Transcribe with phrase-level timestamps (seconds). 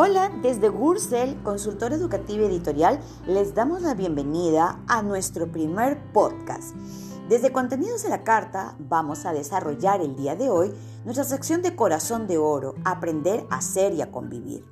[0.00, 6.76] Hola, desde Gursel, consultor educativo editorial, les damos la bienvenida a nuestro primer podcast.
[7.28, 10.72] Desde Contenidos de la Carta vamos a desarrollar el día de hoy
[11.04, 14.64] nuestra sección de Corazón de Oro, aprender a ser y a convivir.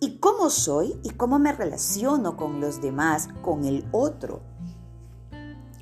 [0.00, 4.42] ¿Y cómo soy y cómo me relaciono con los demás, con el otro?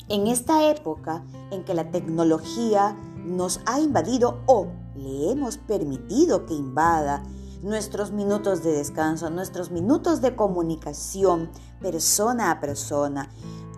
[0.09, 6.55] En esta época en que la tecnología nos ha invadido o le hemos permitido que
[6.55, 7.25] invada
[7.63, 13.31] nuestros minutos de descanso, nuestros minutos de comunicación persona a persona.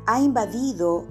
[0.07, 1.07] Ha invadido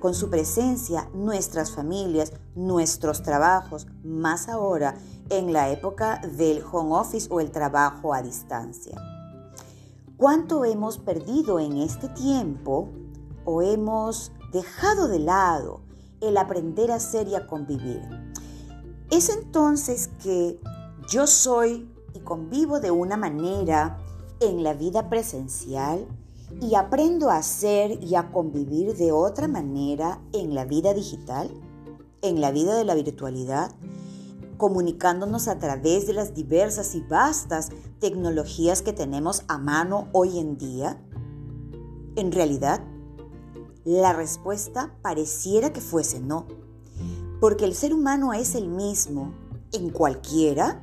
[0.00, 4.96] con su presencia nuestras familias, nuestros trabajos, más ahora
[5.30, 9.00] en la época del home office o el trabajo a distancia.
[10.16, 12.90] ¿Cuánto hemos perdido en este tiempo
[13.44, 15.82] o hemos dejado de lado
[16.20, 18.00] el aprender a ser y a convivir?
[19.10, 20.60] Es entonces que
[21.08, 21.93] yo soy
[22.24, 23.98] convivo de una manera
[24.40, 26.06] en la vida presencial
[26.60, 31.50] y aprendo a ser y a convivir de otra manera en la vida digital,
[32.22, 33.72] en la vida de la virtualidad,
[34.56, 40.56] comunicándonos a través de las diversas y vastas tecnologías que tenemos a mano hoy en
[40.56, 41.00] día?
[42.16, 42.80] En realidad,
[43.84, 46.46] la respuesta pareciera que fuese no,
[47.40, 49.32] porque el ser humano es el mismo
[49.72, 50.82] en cualquiera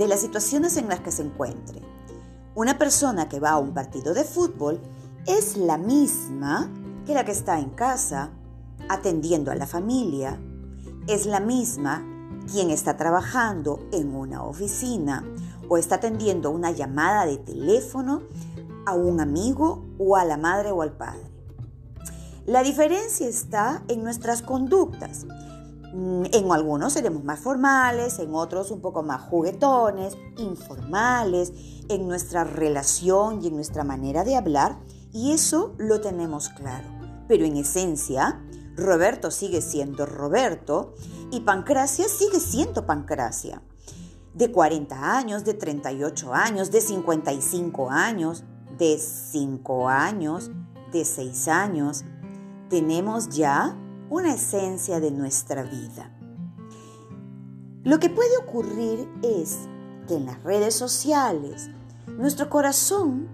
[0.00, 1.82] de las situaciones en las que se encuentre.
[2.54, 4.80] Una persona que va a un partido de fútbol
[5.26, 6.70] es la misma
[7.04, 8.30] que la que está en casa
[8.88, 10.40] atendiendo a la familia.
[11.06, 12.02] Es la misma
[12.50, 15.22] quien está trabajando en una oficina
[15.68, 18.22] o está atendiendo una llamada de teléfono
[18.86, 21.30] a un amigo o a la madre o al padre.
[22.46, 25.26] La diferencia está en nuestras conductas.
[25.92, 31.52] Mm, en algunos seremos más formales, en otros un poco más juguetones, informales,
[31.88, 34.78] en nuestra relación y en nuestra manera de hablar,
[35.12, 36.86] y eso lo tenemos claro.
[37.26, 38.40] Pero en esencia,
[38.76, 40.94] Roberto sigue siendo Roberto
[41.30, 43.62] y Pancracia sigue siendo Pancracia.
[44.34, 48.44] De 40 años, de 38 años, de 55 años,
[48.78, 50.52] de 5 años,
[50.92, 52.04] de 6 años,
[52.68, 53.76] tenemos ya
[54.10, 56.10] una esencia de nuestra vida.
[57.84, 59.56] Lo que puede ocurrir es
[60.08, 61.70] que en las redes sociales,
[62.18, 63.28] nuestro corazón,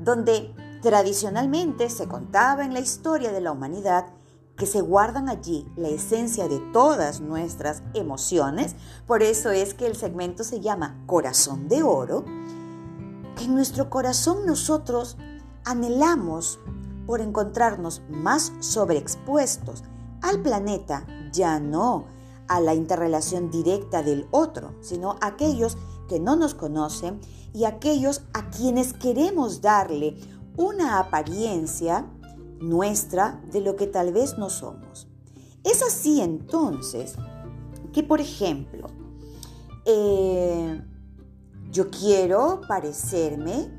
[0.00, 4.06] donde tradicionalmente se contaba en la historia de la humanidad,
[4.56, 8.76] que se guardan allí la esencia de todas nuestras emociones,
[9.06, 12.24] por eso es que el segmento se llama Corazón de Oro,
[13.36, 15.18] que en nuestro corazón nosotros
[15.66, 16.60] anhelamos
[17.06, 19.84] por encontrarnos más sobreexpuestos
[20.24, 22.06] al planeta, ya no
[22.48, 25.76] a la interrelación directa del otro, sino a aquellos
[26.08, 27.20] que no nos conocen
[27.52, 30.16] y aquellos a quienes queremos darle
[30.56, 32.06] una apariencia
[32.58, 35.08] nuestra de lo que tal vez no somos.
[35.62, 37.16] Es así entonces
[37.92, 38.88] que, por ejemplo,
[39.84, 40.82] eh,
[41.70, 43.70] yo quiero parecerme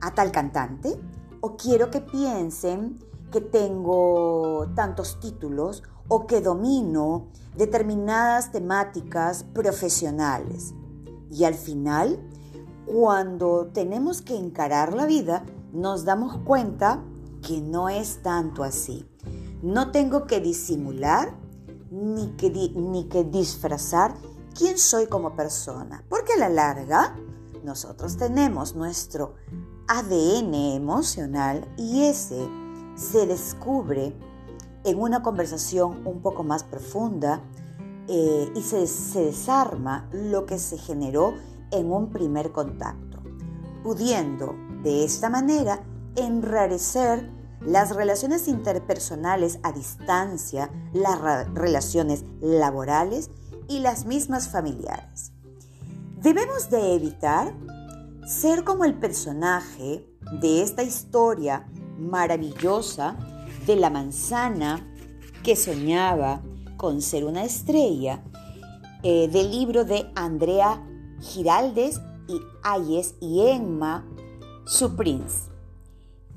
[0.00, 0.98] a tal cantante
[1.42, 2.98] o quiero que piensen
[3.30, 10.74] que tengo tantos títulos o que domino determinadas temáticas profesionales.
[11.30, 12.18] Y al final,
[12.86, 17.04] cuando tenemos que encarar la vida, nos damos cuenta
[17.46, 19.08] que no es tanto así.
[19.62, 21.36] No tengo que disimular
[21.90, 24.14] ni que, ni que disfrazar
[24.54, 27.16] quién soy como persona, porque a la larga
[27.64, 29.34] nosotros tenemos nuestro
[29.86, 32.48] ADN emocional y ese
[33.00, 34.14] se descubre
[34.84, 37.42] en una conversación un poco más profunda
[38.08, 41.34] eh, y se, se desarma lo que se generó
[41.70, 43.22] en un primer contacto,
[43.82, 45.82] pudiendo de esta manera
[46.16, 53.30] enrarecer las relaciones interpersonales a distancia, las relaciones laborales
[53.68, 55.32] y las mismas familiares.
[56.20, 57.54] Debemos de evitar
[58.26, 60.06] ser como el personaje
[60.40, 61.66] de esta historia
[62.00, 63.16] maravillosa
[63.66, 64.86] de la manzana
[65.42, 66.42] que soñaba
[66.76, 68.22] con ser una estrella
[69.02, 70.82] eh, del libro de Andrea
[71.20, 74.06] Giraldes y Ayes y Emma
[74.66, 75.48] Suprins,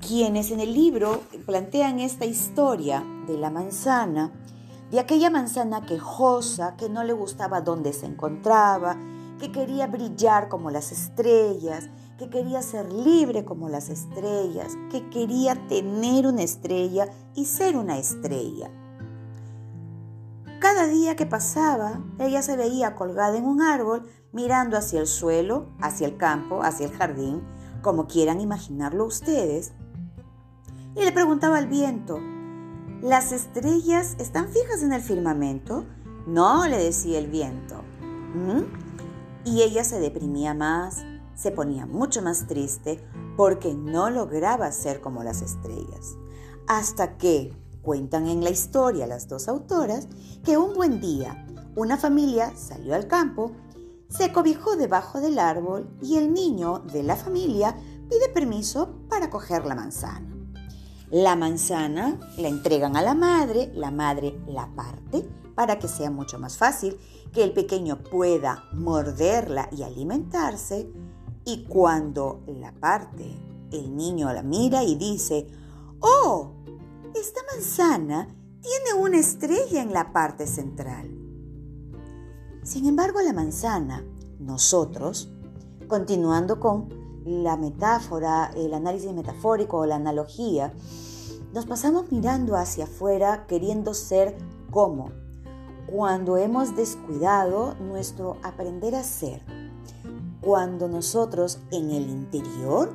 [0.06, 4.32] quienes en el libro plantean esta historia de la manzana,
[4.90, 8.96] de aquella manzana quejosa que no le gustaba dónde se encontraba,
[9.38, 11.88] que quería brillar como las estrellas,
[12.18, 17.98] que quería ser libre como las estrellas, que quería tener una estrella y ser una
[17.98, 18.70] estrella.
[20.60, 25.66] Cada día que pasaba, ella se veía colgada en un árbol, mirando hacia el suelo,
[25.80, 27.42] hacia el campo, hacia el jardín,
[27.82, 29.72] como quieran imaginarlo ustedes.
[30.96, 32.18] Y le preguntaba al viento,
[33.02, 35.84] ¿las estrellas están fijas en el firmamento?
[36.26, 37.82] No, le decía el viento.
[38.34, 38.62] ¿Mm?
[39.44, 41.04] Y ella se deprimía más,
[41.34, 43.02] se ponía mucho más triste
[43.36, 46.16] porque no lograba ser como las estrellas.
[46.66, 50.08] Hasta que, cuentan en la historia las dos autoras,
[50.42, 51.44] que un buen día
[51.76, 53.52] una familia salió al campo,
[54.08, 57.74] se cobijó debajo del árbol y el niño de la familia
[58.08, 60.30] pide permiso para coger la manzana.
[61.10, 66.38] La manzana la entregan a la madre, la madre la parte para que sea mucho
[66.38, 66.98] más fácil
[67.32, 70.88] que el pequeño pueda morderla y alimentarse.
[71.44, 73.36] Y cuando la parte,
[73.70, 75.46] el niño la mira y dice,
[76.00, 76.52] ¡Oh!
[77.14, 78.28] Esta manzana
[78.60, 81.10] tiene una estrella en la parte central.
[82.62, 84.04] Sin embargo, la manzana,
[84.38, 85.30] nosotros,
[85.86, 86.88] continuando con
[87.24, 90.72] la metáfora, el análisis metafórico o la analogía,
[91.52, 94.36] nos pasamos mirando hacia afuera queriendo ser
[94.70, 95.10] como
[95.86, 99.44] cuando hemos descuidado nuestro aprender a ser,
[100.44, 102.92] cuando nosotros en el interior,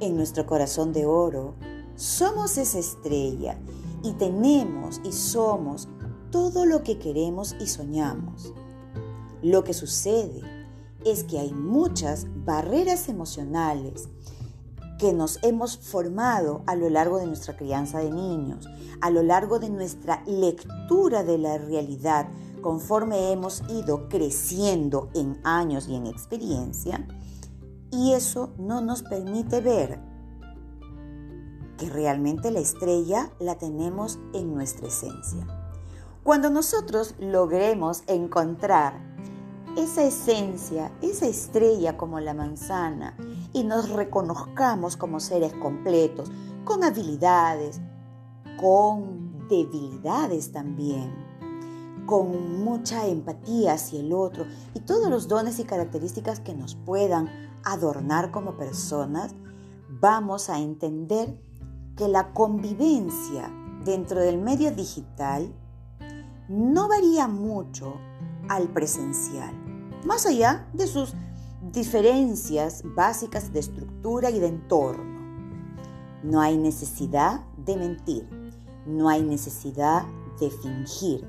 [0.00, 1.54] en nuestro corazón de oro,
[1.94, 3.56] somos esa estrella
[4.02, 5.88] y tenemos y somos
[6.32, 8.52] todo lo que queremos y soñamos.
[9.40, 10.40] Lo que sucede
[11.04, 14.08] es que hay muchas barreras emocionales
[14.98, 18.66] que nos hemos formado a lo largo de nuestra crianza de niños,
[19.00, 22.26] a lo largo de nuestra lectura de la realidad,
[22.64, 27.06] conforme hemos ido creciendo en años y en experiencia,
[27.90, 30.00] y eso no nos permite ver
[31.76, 35.46] que realmente la estrella la tenemos en nuestra esencia.
[36.22, 38.98] Cuando nosotros logremos encontrar
[39.76, 43.14] esa esencia, esa estrella como la manzana,
[43.52, 46.32] y nos reconozcamos como seres completos,
[46.64, 47.82] con habilidades,
[48.58, 51.23] con debilidades también,
[52.06, 57.28] con mucha empatía hacia el otro y todos los dones y características que nos puedan
[57.64, 59.34] adornar como personas,
[60.00, 61.40] vamos a entender
[61.96, 63.50] que la convivencia
[63.84, 65.54] dentro del medio digital
[66.48, 67.94] no varía mucho
[68.48, 69.64] al presencial
[70.04, 71.14] más allá de sus
[71.72, 75.14] diferencias básicas de estructura y de entorno.
[76.22, 78.28] No hay necesidad de mentir,
[78.86, 80.04] no hay necesidad
[80.38, 81.26] de fingir,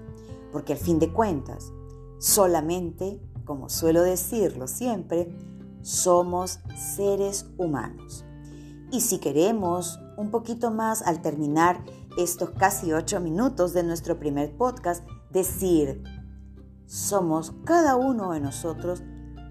[0.56, 1.74] porque al fin de cuentas,
[2.18, 5.38] solamente, como suelo decirlo siempre,
[5.82, 6.62] somos
[6.96, 8.24] seres humanos.
[8.90, 11.84] Y si queremos un poquito más al terminar
[12.18, 16.02] estos casi ocho minutos de nuestro primer podcast, decir,
[16.86, 19.04] somos cada uno de nosotros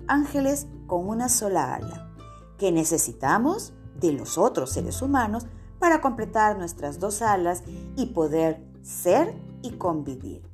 [0.08, 2.14] ángeles con una sola ala,
[2.56, 5.44] que necesitamos de los otros seres humanos
[5.78, 7.62] para completar nuestras dos alas
[7.94, 10.53] y poder ser y convivir.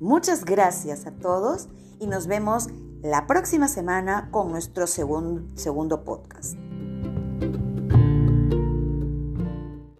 [0.00, 2.68] Muchas gracias a todos y nos vemos
[3.02, 6.65] la próxima semana con nuestro segundo, podcast.